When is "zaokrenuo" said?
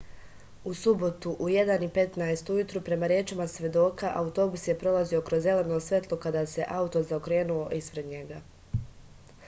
7.11-7.69